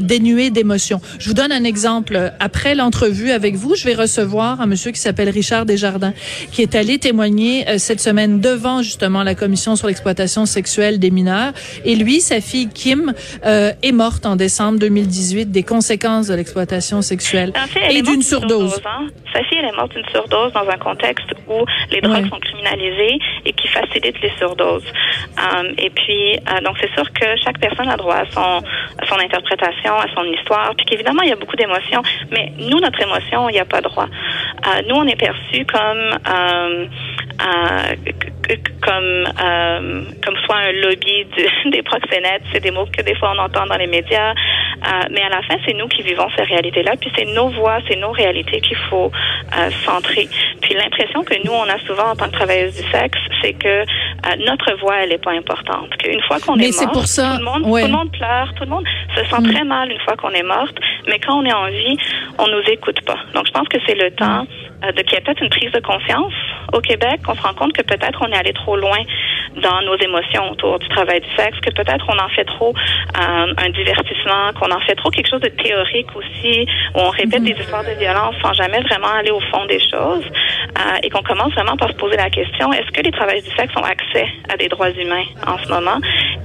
dénué 0.00 0.50
d'émotion 0.50 1.00
Je 1.18 1.28
vous 1.28 1.34
donne 1.34 1.52
un 1.52 1.64
exemple. 1.64 2.32
Après 2.40 2.74
l'entrevue 2.74 3.30
avec 3.30 3.54
vous, 3.54 3.74
je 3.74 3.84
vais 3.84 3.94
recevoir 3.94 4.60
un 4.60 4.66
monsieur 4.66 4.90
qui 4.90 5.00
s'appelle 5.00 5.28
Richard 5.28 5.66
Desjardins, 5.66 6.12
qui 6.52 6.62
est 6.62 6.74
allé 6.74 6.98
témoigner 6.98 7.78
cette 7.78 8.00
semaine 8.00 8.40
devant 8.40 8.82
justement 8.82 9.22
la 9.22 9.34
commission 9.34 9.76
sur 9.76 9.86
l'exploitation 9.86 10.46
sexuelle 10.46 10.98
des 10.98 11.10
mineurs. 11.10 11.52
Et 11.84 11.94
lui, 11.94 12.20
sa 12.20 12.40
fille 12.40 12.68
Kim 12.68 13.12
est 13.44 13.87
est 13.88 13.92
morte 13.92 14.26
en 14.26 14.36
décembre 14.36 14.78
2018 14.78 15.50
des 15.50 15.62
conséquences 15.62 16.28
de 16.28 16.34
l'exploitation 16.34 17.00
sexuelle 17.02 17.52
et 17.90 18.02
d'une 18.02 18.22
surdose. 18.22 18.80
Hein. 18.84 19.06
Sa 19.32 19.42
fille, 19.44 19.58
elle 19.58 19.66
est 19.66 19.76
morte 19.76 19.92
d'une 19.92 20.06
surdose 20.12 20.52
dans 20.52 20.68
un 20.68 20.76
contexte 20.76 21.32
où 21.48 21.64
les 21.90 22.00
drogues 22.00 22.28
sont 22.28 22.38
criminalisées 22.38 23.18
et 23.44 23.52
qui 23.52 23.68
facilitent 23.68 24.20
les 24.20 24.32
surdoses. 24.38 24.84
Euh, 24.84 25.72
et 25.78 25.90
puis, 25.90 26.36
euh, 26.36 26.60
donc 26.64 26.76
c'est 26.80 26.92
sûr 26.92 27.10
que 27.12 27.26
chaque 27.42 27.58
personne 27.58 27.88
a 27.88 27.96
droit 27.96 28.16
à 28.16 28.26
son, 28.30 28.62
son 29.08 29.18
interprétation, 29.18 29.94
à 29.94 30.06
son 30.14 30.24
histoire, 30.24 30.74
puis 30.76 30.86
qu'évidemment, 30.86 31.22
il 31.22 31.30
y 31.30 31.32
a 31.32 31.36
beaucoup 31.36 31.56
d'émotions, 31.56 32.02
mais 32.30 32.52
nous, 32.58 32.80
notre 32.80 33.00
émotion, 33.00 33.48
il 33.48 33.52
n'y 33.52 33.60
a 33.60 33.64
pas 33.64 33.80
droit. 33.80 34.06
Euh, 34.06 34.82
nous, 34.88 34.96
on 34.96 35.06
est 35.06 35.16
perçu 35.16 35.64
comme 35.66 36.18
comme 38.82 39.24
comme 40.24 40.36
soit 40.44 40.56
un 40.56 40.72
lobby 40.72 41.26
des 41.70 41.82
proxénètes, 41.82 42.42
c'est 42.52 42.60
des 42.60 42.70
mots 42.70 42.86
que 42.86 43.02
des 43.02 43.14
fois 43.14 43.32
on 43.34 43.38
entend 43.38 43.66
dans 43.66 43.76
les 43.76 43.86
médias, 43.86 44.34
mais 45.10 45.22
à 45.22 45.28
la 45.28 45.42
fin 45.42 45.56
c'est 45.66 45.74
nous 45.74 45.88
qui 45.88 46.02
vivons 46.02 46.28
ces 46.36 46.42
réalités-là, 46.42 46.92
puis 47.00 47.10
c'est 47.16 47.26
nos 47.26 47.48
voix, 47.48 47.78
c'est 47.88 47.96
nos 47.96 48.12
réalités 48.12 48.60
qu'il 48.60 48.76
faut 48.90 49.10
centrer. 49.84 50.28
Puis 50.60 50.74
l'impression 50.74 51.22
que 51.24 51.34
nous 51.44 51.52
on 51.52 51.68
a 51.68 51.78
souvent 51.86 52.10
en 52.10 52.16
tant 52.16 52.26
que 52.26 52.32
travailleuse 52.32 52.76
du 52.76 52.90
sexe, 52.90 53.18
c'est 53.42 53.52
que 53.52 53.84
notre 54.46 54.78
voix 54.80 54.96
elle 55.02 55.12
est 55.12 55.22
pas 55.22 55.32
importante, 55.32 55.96
qu'une 55.98 56.22
fois 56.22 56.38
qu'on 56.40 56.56
est, 56.58 56.74
mort, 56.82 56.92
pour 56.92 57.06
ça, 57.06 57.32
tout 57.32 57.38
le 57.38 57.44
monde, 57.44 57.62
tout 57.62 57.86
le 57.86 57.92
monde 57.92 58.12
pleure, 58.12 58.52
tout 58.56 58.64
le 58.64 58.70
monde 58.70 58.86
se 59.14 59.24
sent 59.24 59.40
mm. 59.40 59.52
très 59.52 59.64
mal 59.64 59.90
une 59.90 60.00
fois 60.00 60.16
qu'on 60.16 60.30
est 60.30 60.42
morte, 60.42 60.76
mais 61.06 61.18
quand 61.18 61.40
on 61.40 61.44
est 61.44 61.52
en 61.52 61.66
vie, 61.68 61.96
on 62.38 62.46
nous 62.46 62.62
écoute 62.70 63.00
pas. 63.02 63.18
Donc 63.34 63.46
je 63.46 63.52
pense 63.52 63.68
que 63.68 63.78
c'est 63.86 63.94
le 63.94 64.10
temps 64.12 64.46
euh, 64.46 64.67
de 64.82 65.02
qu'il 65.02 65.14
y 65.14 65.16
ait 65.16 65.20
peut-être 65.20 65.42
une 65.42 65.50
prise 65.50 65.72
de 65.72 65.80
conscience 65.80 66.32
au 66.72 66.80
Québec, 66.80 67.20
qu'on 67.24 67.34
se 67.34 67.42
rend 67.42 67.54
compte 67.54 67.72
que 67.72 67.82
peut-être 67.82 68.20
on 68.22 68.30
est 68.32 68.36
allé 68.36 68.52
trop 68.52 68.76
loin 68.76 68.98
dans 69.56 69.80
nos 69.82 69.96
émotions 69.96 70.50
autour 70.50 70.78
du 70.78 70.88
travail 70.88 71.20
du 71.20 71.28
sexe, 71.36 71.58
que 71.60 71.70
peut-être 71.70 72.04
on 72.08 72.18
en 72.18 72.28
fait 72.28 72.44
trop 72.44 72.74
euh, 72.74 73.54
un 73.56 73.70
divertissement, 73.70 74.52
qu'on 74.58 74.70
en 74.70 74.80
fait 74.80 74.94
trop 74.94 75.10
quelque 75.10 75.28
chose 75.28 75.40
de 75.40 75.48
théorique 75.48 76.14
aussi, 76.14 76.66
où 76.94 77.00
on 77.00 77.10
répète 77.10 77.42
des 77.42 77.56
histoires 77.58 77.84
de 77.84 77.98
violence 77.98 78.34
sans 78.42 78.52
jamais 78.52 78.80
vraiment 78.82 79.08
aller 79.08 79.30
au 79.30 79.40
fond 79.40 79.64
des 79.66 79.80
choses, 79.80 80.24
euh, 80.78 80.98
et 81.02 81.10
qu'on 81.10 81.22
commence 81.22 81.52
vraiment 81.54 81.76
par 81.76 81.88
se 81.88 81.94
poser 81.94 82.16
la 82.16 82.30
question 82.30 82.72
est-ce 82.72 82.90
que 82.92 83.02
les 83.02 83.10
travailleurs 83.10 83.42
du 83.42 83.50
sexe 83.50 83.74
ont 83.76 83.84
accès 83.84 84.28
à 84.48 84.56
des 84.56 84.68
droits 84.68 84.90
humains 84.90 85.24
en 85.46 85.58
ce 85.58 85.68
moment? 85.68 85.98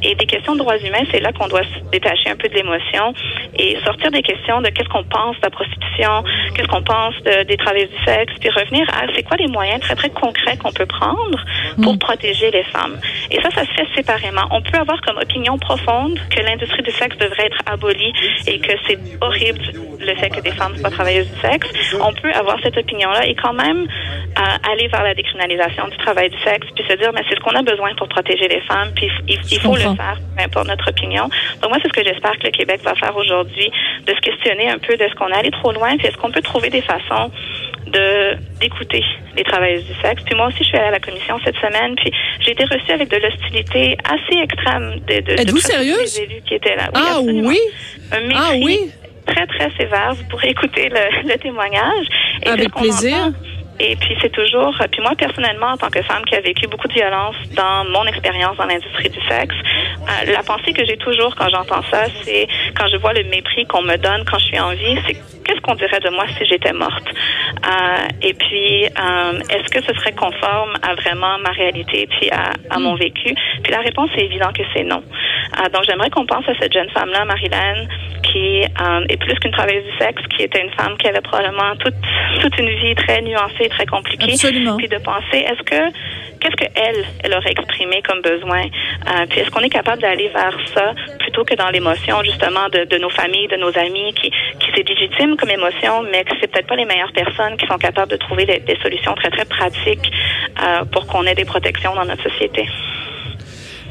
Et 0.03 0.15
des 0.15 0.25
questions 0.25 0.53
de 0.53 0.60
droits 0.60 0.77
humains, 0.77 1.05
c'est 1.12 1.19
là 1.19 1.31
qu'on 1.31 1.48
doit 1.48 1.63
se 1.63 1.91
détacher 1.91 2.29
un 2.29 2.36
peu 2.36 2.50
de 2.50 2.55
l'émotion 2.55 3.13
et 3.57 3.77
sortir 3.86 4.12
des 4.12 4.22
questions 4.22 4.62
de 4.62 4.69
qu'est-ce 4.69 4.89
qu'on 4.89 5.03
pense 5.03 5.36
de 5.38 5.43
la 5.43 5.50
prostitution, 5.50 6.24
qu'est-ce 6.55 6.67
qu'on 6.67 6.83
pense 6.83 7.15
des 7.24 7.57
travailleurs 7.57 7.89
du 7.89 8.03
sexe, 8.03 8.33
puis 8.39 8.50
revenir 8.50 8.88
à 8.89 9.05
c'est 9.15 9.24
quoi 9.24 9.38
les 9.38 9.48
moyens 9.48 9.81
très, 9.81 9.95
très 9.95 10.10
concrets 10.10 10.57
qu'on 10.57 10.72
peut 10.72 10.86
prendre 10.86 11.39
pour 11.81 11.93
mm. 11.93 12.00
protéger 12.00 12.51
les 12.51 12.63
femmes. 12.63 13.00
Et 13.31 13.41
ça, 13.41 13.50
ça 13.51 13.62
se 13.65 13.72
fait 13.72 13.88
séparément. 13.95 14.43
On 14.51 14.62
peut 14.62 14.77
avoir 14.77 15.01
comme 15.01 15.17
opinion 15.17 15.57
profonde 15.57 16.19
que 16.29 16.41
l'industrie 16.41 16.83
du 16.83 16.91
sexe 16.91 17.17
devrait 17.17 17.48
être 17.48 17.62
abolie 17.65 18.13
et 18.48 18.60
que 18.60 18.74
c'est 18.88 18.98
horrible 19.22 19.62
le 20.00 20.15
fait 20.15 20.29
que 20.29 20.41
des 20.41 20.51
femmes 20.51 20.75
soient 20.77 20.89
travailleuses 20.89 21.29
du 21.29 21.39
sexe. 21.39 21.67
On 22.01 22.13
peut 22.13 22.31
avoir 22.33 22.57
cette 22.62 22.77
opinion-là 22.77 23.25
et 23.25 23.36
quand 23.36 23.53
même 23.53 23.88
euh, 24.38 24.72
aller 24.72 24.88
vers 24.88 25.03
la 25.03 25.13
décriminalisation 25.13 25.88
du 25.88 25.98
travail 25.98 26.29
du 26.29 26.38
sexe, 26.39 26.67
puis 26.75 26.83
se 26.88 26.95
dire, 26.95 27.12
mais 27.13 27.22
c'est 27.29 27.36
ce 27.36 27.39
qu'on 27.41 27.55
a 27.55 27.62
besoin 27.62 27.93
pour 27.95 28.07
protéger 28.07 28.48
les 28.48 28.62
femmes, 28.62 28.91
puis 28.95 29.10
il, 29.27 29.60
faut 29.60 29.75
le 29.75 29.92
faire, 29.95 30.19
peu 30.35 30.43
importe 30.43 30.67
notre 30.67 30.89
opinion. 30.89 31.29
Donc 31.62 31.69
moi, 31.69 31.77
c'est 31.81 31.88
ce 31.88 31.93
que 31.93 32.03
j'espère 32.03 32.33
que 32.39 32.45
le 32.45 32.51
Québec 32.51 32.81
va 32.83 32.95
faire 32.95 33.15
aujourd'hui, 33.15 33.71
de 34.05 34.13
se 34.13 34.19
questionner 34.19 34.69
un 34.69 34.77
peu 34.79 34.95
de 34.97 35.07
ce 35.07 35.15
qu'on 35.15 35.29
est 35.29 35.35
allé 35.38 35.51
trop 35.51 35.71
loin, 35.71 35.95
puis 35.97 36.07
est-ce 36.07 36.17
qu'on 36.17 36.31
peut 36.31 36.41
trouver 36.41 36.69
des 36.69 36.81
façons 36.81 37.31
de 37.88 38.35
d'écouter 38.59 39.03
les 39.35 39.43
travailleuses 39.43 39.85
du 39.85 39.93
sexe. 40.01 40.23
Puis 40.25 40.35
moi 40.35 40.47
aussi, 40.47 40.59
je 40.59 40.63
suis 40.65 40.77
allée 40.77 40.88
à 40.88 40.91
la 40.91 41.00
commission 41.00 41.38
cette 41.43 41.57
semaine, 41.57 41.95
puis 41.95 42.12
j'ai 42.39 42.51
été 42.51 42.63
reçue 42.65 42.91
avec 42.91 43.09
de 43.09 43.17
l'hostilité 43.17 43.97
assez 44.03 44.39
extrême 44.41 45.00
de, 45.07 45.21
de, 45.21 45.41
Êtes-vous 45.41 45.59
sérieuse? 45.59 46.19
élus 46.19 46.41
qui 46.47 46.55
étaient 46.55 46.75
là. 46.75 46.89
ah 46.93 47.19
oui? 47.21 47.59
Un 48.12 48.29
ah 48.35 48.51
oui? 48.55 48.91
très, 49.25 49.47
très 49.47 49.69
sévère. 49.77 50.13
Vous 50.15 50.23
pourrez 50.29 50.50
écouter 50.50 50.89
le, 50.89 51.27
le 51.29 51.38
témoignage. 51.38 52.05
Et 52.43 52.50
avec 52.50 52.73
plaisir. 52.73 53.31
Et 53.85 53.97
puis 53.97 54.15
c'est 54.21 54.31
toujours, 54.31 54.73
puis 54.91 55.01
moi 55.01 55.11
personnellement, 55.17 55.71
en 55.73 55.77
tant 55.77 55.89
que 55.89 56.01
femme 56.03 56.23
qui 56.23 56.35
a 56.35 56.39
vécu 56.39 56.67
beaucoup 56.67 56.87
de 56.87 56.93
violence 56.93 57.35
dans 57.53 57.83
mon 57.91 58.05
expérience 58.05 58.55
dans 58.55 58.65
l'industrie 58.65 59.09
du 59.09 59.19
sexe, 59.27 59.55
euh, 59.55 60.31
la 60.31 60.41
pensée 60.41 60.71
que 60.71 60.85
j'ai 60.85 60.95
toujours 60.95 61.35
quand 61.35 61.49
j'entends 61.49 61.83
ça, 61.91 62.05
c'est 62.23 62.47
quand 62.77 62.87
je 62.87 62.95
vois 62.95 63.11
le 63.11 63.25
mépris 63.25 63.65
qu'on 63.65 63.81
me 63.81 63.97
donne 63.97 64.23
quand 64.23 64.39
je 64.39 64.45
suis 64.45 64.59
en 64.59 64.71
vie, 64.71 64.97
c'est 65.05 65.15
qu'est-ce 65.43 65.59
qu'on 65.59 65.75
dirait 65.75 65.99
de 65.99 66.09
moi 66.11 66.23
si 66.37 66.45
j'étais 66.45 66.71
morte? 66.71 67.03
Euh, 67.09 68.07
Et 68.21 68.33
puis 68.33 68.85
euh, 68.85 69.39
est-ce 69.49 69.69
que 69.69 69.83
ce 69.83 69.93
serait 69.99 70.13
conforme 70.13 70.75
à 70.81 70.95
vraiment 70.95 71.37
ma 71.39 71.49
réalité 71.49 72.07
puis 72.07 72.29
à, 72.31 72.53
à 72.69 72.79
mon 72.79 72.95
vécu? 72.95 73.35
Puis 73.63 73.71
la 73.73 73.81
réponse 73.81 74.09
est 74.15 74.23
évidente 74.23 74.55
que 74.55 74.63
c'est 74.73 74.85
non. 74.85 75.03
donc 75.73 75.83
j'aimerais 75.85 76.09
qu'on 76.09 76.25
pense 76.25 76.47
à 76.47 76.53
cette 76.57 76.71
jeune 76.71 76.89
femme-là, 76.91 77.25
Marilyn, 77.25 77.85
qui 78.23 78.61
est 78.61 79.17
plus 79.17 79.35
qu'une 79.39 79.51
travailleuse 79.51 79.83
du 79.83 79.97
sexe, 79.97 80.21
qui 80.35 80.43
était 80.43 80.61
une 80.61 80.71
femme 80.71 80.97
qui 80.97 81.07
avait 81.07 81.21
probablement 81.21 81.75
toute 81.75 81.95
toute 82.41 82.57
une 82.57 82.69
vie 82.69 82.95
très 82.95 83.21
nuancée 83.21 83.69
très 83.75 83.86
compliqué. 83.86 84.34
Absolument. 84.34 84.77
Puis 84.77 84.88
de 84.88 84.98
penser, 84.98 85.38
est-ce 85.38 85.63
que 85.63 85.92
qu'est-ce 86.39 86.56
qu'elle, 86.56 87.06
elle 87.24 87.34
aurait 87.34 87.51
exprimé 87.51 88.01
comme 88.01 88.22
besoin? 88.22 88.63
Euh, 88.63 89.25
puis 89.30 89.39
est-ce 89.39 89.50
qu'on 89.50 89.62
est 89.62 89.70
capable 89.70 90.01
d'aller 90.01 90.30
vers 90.30 90.58
ça 90.74 90.94
plutôt 91.20 91.44
que 91.46 91.56
dans 91.56 91.70
l'émotion, 91.70 92.22
justement, 92.24 92.68
de, 92.70 92.84
de, 92.84 92.98
nos 92.98 93.10
familles, 93.10 93.48
de 93.48 93.56
nos 93.56 93.75
amis, 93.77 94.13
qui, 94.13 94.30
qui 94.30 94.68
c'est 94.75 94.88
légitime 94.88 95.38
comme 95.38 95.50
émotion, 95.50 96.03
mais 96.12 96.24
que 96.24 96.34
c'est 96.39 96.48
peut-être 96.48 96.68
pas 96.68 96.75
les 96.75 96.86
meilleures 96.86 97.13
personnes 97.13 97.56
qui 97.58 97.65
sont 97.68 97.77
capables 97.77 98.12
de 98.12 98.18
trouver 98.18 98.46
des, 98.46 98.60
des 98.60 98.77
solutions 98.82 99.15
très, 99.15 99.30
très 99.30 99.46
pratiques 99.46 100.12
euh, 100.62 100.86
pour 100.86 101.08
qu'on 101.08 101.24
ait 101.25 101.36
des 101.36 101.46
protections 101.46 101.96
dans 101.96 102.06
notre 102.06 102.24
société? 102.30 102.68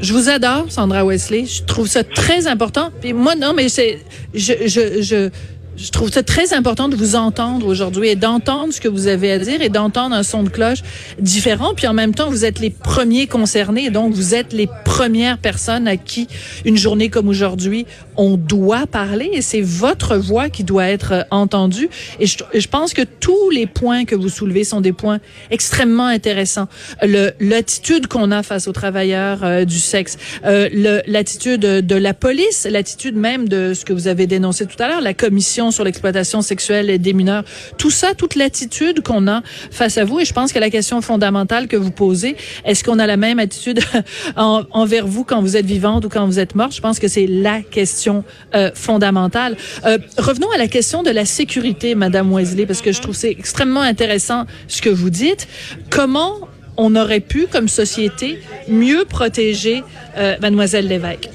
Je 0.00 0.12
vous 0.12 0.28
adore, 0.28 0.64
Sandra 0.68 1.04
Wesley. 1.04 1.44
Je 1.46 1.62
trouve 1.64 1.86
ça 1.86 2.02
très 2.02 2.48
important. 2.48 2.90
Puis 3.00 3.12
moi, 3.12 3.36
non, 3.36 3.52
mais 3.54 3.68
c'est, 3.68 4.00
je, 4.34 4.52
je, 4.66 5.00
je, 5.00 5.30
je 5.76 5.90
trouve 5.90 6.10
ça 6.10 6.22
très 6.22 6.52
important 6.52 6.88
de 6.88 6.96
vous 6.96 7.16
entendre 7.16 7.66
aujourd'hui 7.66 8.08
et 8.08 8.16
d'entendre 8.16 8.72
ce 8.72 8.80
que 8.80 8.88
vous 8.88 9.06
avez 9.06 9.32
à 9.32 9.38
dire 9.38 9.62
et 9.62 9.68
d'entendre 9.68 10.14
un 10.14 10.22
son 10.22 10.42
de 10.42 10.48
cloche 10.48 10.82
différent. 11.18 11.72
Puis 11.74 11.86
en 11.86 11.94
même 11.94 12.14
temps, 12.14 12.28
vous 12.28 12.44
êtes 12.44 12.60
les 12.60 12.70
premiers 12.70 13.26
concernés, 13.26 13.90
donc 13.90 14.12
vous 14.12 14.34
êtes 14.34 14.52
les 14.52 14.68
premières 14.84 15.38
personnes 15.38 15.88
à 15.88 15.96
qui 15.96 16.28
une 16.64 16.76
journée 16.76 17.08
comme 17.08 17.28
aujourd'hui, 17.28 17.86
on 18.16 18.36
doit 18.36 18.86
parler 18.86 19.30
et 19.32 19.40
c'est 19.40 19.62
votre 19.62 20.16
voix 20.16 20.50
qui 20.50 20.64
doit 20.64 20.86
être 20.86 21.26
entendue. 21.30 21.88
Et 22.20 22.26
je, 22.26 22.38
je, 22.54 22.68
pense 22.68 22.92
que 22.92 23.02
tous 23.02 23.50
les 23.50 23.66
points 23.66 24.04
que 24.04 24.14
vous 24.14 24.28
soulevez 24.28 24.64
sont 24.64 24.80
des 24.80 24.92
points 24.92 25.20
extrêmement 25.50 26.06
intéressants. 26.06 26.68
L'attitude 27.02 28.06
qu'on 28.08 28.30
a 28.30 28.42
face 28.42 28.68
aux 28.68 28.72
travailleurs 28.72 29.42
euh, 29.42 29.64
du 29.64 29.78
sexe, 29.78 30.18
euh, 30.44 30.68
l'attitude 31.06 31.60
de 31.60 31.94
la 31.94 32.14
police, 32.14 32.66
l'attitude 32.70 33.16
même 33.16 33.48
de 33.48 33.74
ce 33.74 33.84
que 33.84 33.92
vous 33.92 34.08
avez 34.08 34.26
dénoncé 34.26 34.66
tout 34.66 34.80
à 34.82 34.88
l'heure, 34.88 35.00
la 35.00 35.14
commission 35.14 35.61
sur 35.70 35.84
l'exploitation 35.84 36.42
sexuelle 36.42 37.00
des 37.00 37.12
mineurs. 37.12 37.44
Tout 37.78 37.90
ça, 37.90 38.14
toute 38.14 38.34
l'attitude 38.34 39.02
qu'on 39.02 39.28
a 39.28 39.42
face 39.70 39.98
à 39.98 40.04
vous. 40.04 40.20
Et 40.20 40.24
je 40.24 40.32
pense 40.32 40.52
que 40.52 40.58
la 40.58 40.70
question 40.70 41.00
fondamentale 41.00 41.68
que 41.68 41.76
vous 41.76 41.90
posez, 41.90 42.36
est-ce 42.64 42.84
qu'on 42.84 42.98
a 42.98 43.06
la 43.06 43.16
même 43.16 43.38
attitude 43.38 43.80
envers 44.36 45.06
vous 45.06 45.24
quand 45.24 45.40
vous 45.40 45.56
êtes 45.56 45.66
vivante 45.66 46.04
ou 46.04 46.08
quand 46.08 46.26
vous 46.26 46.38
êtes 46.38 46.54
morte? 46.54 46.74
Je 46.74 46.80
pense 46.80 46.98
que 46.98 47.08
c'est 47.08 47.26
la 47.26 47.60
question 47.60 48.24
euh, 48.54 48.70
fondamentale. 48.74 49.56
Euh, 49.84 49.98
revenons 50.18 50.50
à 50.50 50.58
la 50.58 50.68
question 50.68 51.02
de 51.02 51.10
la 51.10 51.24
sécurité, 51.24 51.94
Madame 51.94 52.32
Wesley, 52.32 52.66
parce 52.66 52.82
que 52.82 52.92
je 52.92 53.00
trouve 53.00 53.14
c'est 53.14 53.30
extrêmement 53.30 53.80
intéressant 53.80 54.46
ce 54.68 54.82
que 54.82 54.90
vous 54.90 55.10
dites. 55.10 55.48
Comment 55.90 56.48
on 56.76 56.96
aurait 56.96 57.20
pu, 57.20 57.46
comme 57.46 57.68
société, 57.68 58.38
mieux 58.68 59.04
protéger 59.04 59.84
euh, 60.16 60.36
Mademoiselle 60.40 60.88
Lévesque? 60.88 61.31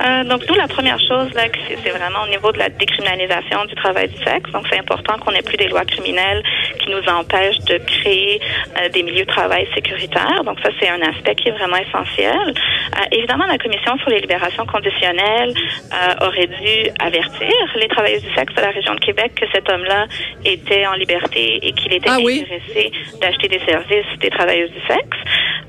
Euh, 0.00 0.24
donc 0.24 0.48
nous, 0.48 0.54
la 0.54 0.68
première 0.68 0.98
chose 0.98 1.32
là, 1.34 1.42
c'est 1.68 1.90
vraiment 1.90 2.22
au 2.24 2.28
niveau 2.28 2.50
de 2.52 2.58
la 2.58 2.68
décriminalisation 2.68 3.64
du 3.66 3.74
travail 3.74 4.08
du 4.08 4.16
sexe. 4.22 4.50
Donc 4.52 4.66
c'est 4.70 4.78
important 4.78 5.18
qu'on 5.18 5.32
ait 5.32 5.42
plus 5.42 5.56
des 5.56 5.68
lois 5.68 5.84
criminelles 5.84 6.42
qui 6.78 6.90
nous 6.90 7.02
empêchent 7.08 7.60
de 7.60 7.78
créer 7.78 8.40
euh, 8.80 8.88
des 8.88 9.02
milieux 9.02 9.24
de 9.24 9.30
travail 9.30 9.68
sécuritaires. 9.74 10.42
Donc 10.44 10.58
ça, 10.60 10.70
c'est 10.80 10.88
un 10.88 11.00
aspect 11.02 11.34
qui 11.34 11.48
est 11.48 11.52
vraiment 11.52 11.76
essentiel. 11.76 12.54
Euh, 12.54 13.04
évidemment, 13.12 13.46
la 13.46 13.58
commission 13.58 13.96
sur 13.98 14.10
les 14.10 14.20
libérations 14.20 14.66
conditionnelles 14.66 15.52
euh, 15.92 16.26
aurait 16.26 16.46
dû 16.46 16.90
avertir 16.98 17.52
les 17.76 17.88
travailleurs 17.88 18.20
du 18.20 18.34
sexe 18.34 18.54
de 18.54 18.60
la 18.60 18.70
région 18.70 18.94
de 18.94 19.00
Québec 19.00 19.32
que 19.34 19.46
cet 19.52 19.68
homme-là 19.68 20.06
était 20.44 20.86
en 20.86 20.94
liberté 20.94 21.58
et 21.62 21.72
qu'il 21.72 21.92
était 21.92 22.08
ah 22.08 22.16
intéressé 22.16 22.92
d'acheter 23.20 23.48
des 23.48 23.60
services 23.60 24.18
des 24.20 24.30
travailleuses 24.30 24.70
du 24.70 24.80
sexe. 24.86 25.18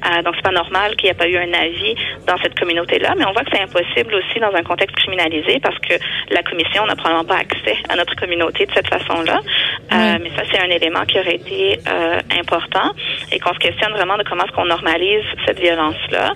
Euh, 0.05 0.21
donc 0.21 0.35
c'est 0.35 0.43
pas 0.43 0.51
normal 0.51 0.95
qu'il 0.95 1.05
n'y 1.05 1.11
ait 1.11 1.17
pas 1.17 1.27
eu 1.27 1.37
un 1.37 1.53
avis 1.53 1.95
dans 2.27 2.37
cette 2.37 2.57
communauté-là, 2.59 3.13
mais 3.17 3.25
on 3.25 3.33
voit 3.33 3.43
que 3.43 3.51
c'est 3.53 3.61
impossible 3.61 4.15
aussi 4.15 4.39
dans 4.39 4.53
un 4.53 4.63
contexte 4.63 4.95
criminalisé 4.97 5.59
parce 5.61 5.77
que 5.79 5.93
la 6.29 6.43
commission 6.43 6.85
n'a 6.85 6.95
probablement 6.95 7.25
pas 7.25 7.39
accès 7.39 7.77
à 7.89 7.95
notre 7.95 8.15
communauté 8.15 8.65
de 8.65 8.71
cette 8.73 8.87
façon-là. 8.87 9.39
Euh, 9.39 10.17
mais 10.21 10.29
ça, 10.35 10.43
c'est 10.51 10.59
un 10.59 10.69
élément 10.69 11.05
qui 11.05 11.19
aurait 11.19 11.35
été 11.35 11.79
euh, 11.87 12.19
important 12.39 12.91
et 13.31 13.39
qu'on 13.39 13.53
se 13.53 13.59
questionne 13.59 13.91
vraiment 13.93 14.17
de 14.17 14.23
comment 14.23 14.43
est-ce 14.45 14.53
qu'on 14.53 14.65
normalise 14.65 15.23
cette 15.45 15.59
violence-là. 15.59 16.33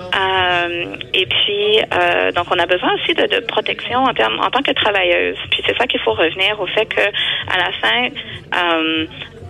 Euh, 0.00 0.96
et 1.14 1.26
puis, 1.26 1.80
euh, 1.92 2.32
donc, 2.32 2.46
on 2.50 2.58
a 2.58 2.66
besoin 2.66 2.90
aussi 2.94 3.14
de, 3.14 3.26
de 3.26 3.40
protection 3.46 4.04
en, 4.04 4.14
termes, 4.14 4.38
en 4.40 4.50
tant 4.50 4.62
que 4.62 4.72
travailleuse. 4.72 5.38
Puis 5.50 5.62
c'est 5.66 5.76
ça 5.76 5.86
qu'il 5.86 6.00
faut 6.00 6.12
revenir 6.12 6.60
au 6.60 6.66
fait 6.66 6.86
que 6.86 7.00
à 7.00 7.58
la 7.58 7.72
fin, 7.72 8.08
euh, 8.54 9.06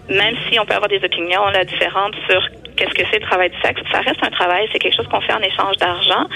même 0.08 0.34
si 0.48 0.58
on 0.58 0.64
peut 0.64 0.74
avoir 0.74 0.88
des 0.88 1.02
opinions 1.04 1.46
là 1.48 1.64
différentes 1.64 2.14
sur 2.28 2.40
qu'est-ce 2.80 2.94
que 2.94 3.08
c'est 3.10 3.20
le 3.20 3.26
travail 3.26 3.50
du 3.50 3.60
sexe. 3.60 3.80
Ça 3.92 4.00
reste 4.00 4.22
un 4.22 4.30
travail, 4.30 4.68
c'est 4.72 4.78
quelque 4.78 4.96
chose 4.96 5.06
qu'on 5.08 5.20
fait 5.20 5.34
en 5.34 5.40
échange 5.40 5.76
d'argent 5.76 6.26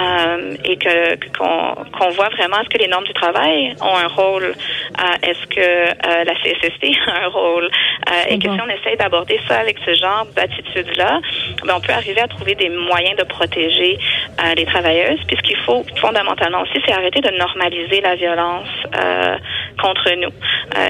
euh, 0.00 0.56
et 0.64 0.76
que 0.76 1.16
qu'on 1.36 2.10
voit 2.10 2.30
vraiment 2.30 2.60
est-ce 2.60 2.70
que 2.70 2.78
les 2.78 2.88
normes 2.88 3.04
du 3.04 3.12
travail 3.12 3.74
ont 3.80 3.96
un 3.96 4.08
rôle, 4.08 4.44
euh, 4.44 5.28
est-ce 5.28 5.46
que 5.46 5.60
euh, 5.60 6.24
la 6.24 6.34
CSST 6.34 6.96
a 7.06 7.24
un 7.24 7.28
rôle 7.28 7.64
euh, 7.64 8.28
et 8.28 8.38
que 8.38 8.50
si 8.50 8.60
on 8.60 8.68
essaye 8.68 8.96
d'aborder 8.96 9.38
ça 9.46 9.58
avec 9.60 9.76
ce 9.84 9.94
genre 9.94 10.26
d'attitude-là, 10.34 11.20
ben, 11.64 11.74
on 11.76 11.80
peut 11.80 11.92
arriver 11.92 12.20
à 12.20 12.28
trouver 12.28 12.54
des 12.54 12.70
moyens 12.70 13.16
de 13.16 13.24
protéger 13.24 13.98
euh, 14.42 14.54
les 14.54 14.64
travailleuses. 14.64 15.20
Puis 15.26 15.36
ce 15.36 15.42
qu'il 15.42 15.58
faut 15.58 15.84
fondamentalement 16.00 16.62
aussi, 16.62 16.80
c'est 16.86 16.92
arrêter 16.92 17.20
de 17.20 17.30
normaliser 17.36 18.00
la 18.00 18.14
violence 18.14 18.68
contre 19.82 20.10
nous. 20.16 20.32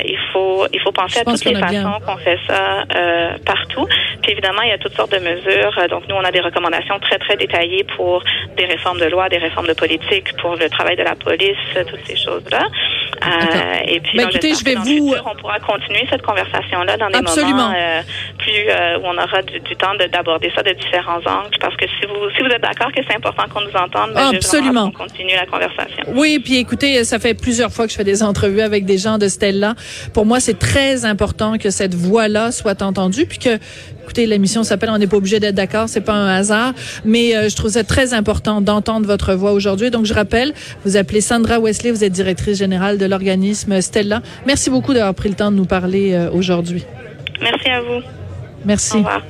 il 0.05 0.19
faut 0.33 0.67
il 0.73 0.81
faut 0.81 0.93
penser 0.93 1.21
à 1.21 1.25
toutes 1.25 1.45
les 1.45 1.57
façons 1.57 1.99
qu'on 2.07 2.19
fait 2.19 2.39
ça 2.47 2.85
partout. 3.45 3.89
Puis 4.23 4.33
évidemment, 4.33 4.63
il 4.63 4.69
y 4.69 4.73
a 4.73 4.79
tout 4.79 4.89
sortes 4.95 5.13
de 5.13 5.19
mesures. 5.19 5.77
Euh, 5.79 5.89
donc, 5.89 6.05
nous, 6.09 6.15
on 6.15 6.25
a 6.25 6.31
des 6.31 6.41
recommandations 6.41 6.99
très, 7.01 7.19
très 7.19 7.37
détaillées 7.37 7.85
pour 7.97 8.23
des 8.57 8.65
réformes 8.65 8.99
de 8.99 9.07
loi, 9.07 9.29
des 9.29 9.39
réformes 9.39 9.67
de 9.67 9.73
politique, 9.73 10.37
pour 10.41 10.57
le 10.57 10.69
travail 10.69 10.97
de 10.97 11.03
la 11.03 11.15
police, 11.15 11.57
euh, 11.77 11.85
toutes 11.85 12.05
ces 12.07 12.17
choses-là. 12.17 12.63
Euh, 13.27 13.75
et 13.87 14.01
puis, 14.01 14.19
ben, 14.19 14.29
écoutez, 14.29 14.55
je 14.55 14.65
vais 14.65 14.75
vous... 14.75 15.15
on 15.25 15.35
pourra 15.37 15.59
continuer 15.61 16.07
cette 16.11 16.23
conversation-là 16.23 16.97
dans 16.97 17.09
des 17.09 17.21
moments 17.21 17.73
euh, 17.75 18.03
plus 18.39 18.53
où 19.01 19.05
on 19.05 19.17
aura 19.17 19.43
du, 19.43 19.77
temps 19.77 19.95
d'aborder 19.95 20.51
ça 20.55 20.63
de 20.63 20.73
différents 20.73 21.19
angles. 21.19 21.57
Parce 21.61 21.77
que 21.77 21.87
si 21.87 22.07
vous, 22.07 22.31
si 22.37 22.43
vous 22.43 22.49
êtes 22.49 22.63
d'accord 22.63 22.93
que 22.93 23.01
c'est 23.07 23.17
important 23.17 23.45
qu'on 23.53 23.61
nous 23.61 23.77
entende, 23.77 24.13
ben, 24.15 24.35
Absolument. 24.35 24.85
on 24.85 24.91
continue 24.91 25.35
la 25.35 25.47
conversation. 25.47 26.05
Oui, 26.09 26.41
puis 26.43 26.57
écoutez, 26.59 27.05
ça 27.05 27.19
fait 27.19 27.35
plusieurs 27.35 27.73
fois 27.73 27.87
que 27.87 27.93
je 27.93 27.97
fais 27.97 28.05
des 28.05 28.23
entrevues 28.23 28.63
avec 28.63 28.85
des 28.85 28.99
gens 28.99 29.19
de 29.19 29.29
Stella. 29.29 29.75
Pour 30.15 30.27
moi, 30.27 30.41
c'est 30.41 30.59
très 30.59 31.05
important 31.05 31.59
que 31.59 31.71
cette 31.71 31.95
voix-là 31.95 32.53
soit 32.53 32.83
entendue, 32.83 33.27
puis 33.27 33.39
que 33.39 33.59
Écoutez, 34.03 34.27
l'émission 34.27 34.65
s'appelle 34.65 34.91
On 34.91 34.99
n'est 34.99 35.07
pas 35.07 35.17
obligé 35.17 35.39
d'être 35.39 35.55
d'accord, 35.55 35.89
c'est 35.89 36.01
pas 36.01 36.13
un 36.13 36.29
hasard, 36.29 36.73
mais 37.05 37.37
euh, 37.37 37.49
je 37.49 37.55
trouve 37.55 37.71
ça 37.71 37.85
très 37.85 38.15
important 38.15 38.61
d'entendre 38.61 39.07
votre 39.07 39.35
voix 39.35 39.53
aujourd'hui. 39.53 39.91
Donc 39.91 40.07
je 40.07 40.13
rappelle, 40.13 40.53
vous 40.85 40.97
appelez 40.97 41.21
Sandra 41.21 41.61
Wesley, 41.61 41.93
vous 41.93 42.03
êtes 42.03 42.13
directrice 42.13 42.59
générale 42.59 42.99
de 42.99 43.07
l'organisme 43.13 43.81
Stella. 43.81 44.23
Merci 44.47 44.71
beaucoup 44.71 44.93
d'avoir 44.95 45.15
pris 45.15 45.29
le 45.29 45.35
temps 45.35 45.51
de 45.51 45.57
nous 45.57 45.67
parler 45.67 46.13
euh, 46.13 46.31
aujourd'hui. 46.31 46.85
Merci 47.41 47.69
à 47.69 47.81
vous. 47.81 48.03
Merci. 48.65 48.97
Au 48.97 48.99
revoir. 48.99 49.23